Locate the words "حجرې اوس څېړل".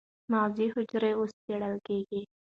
0.73-1.75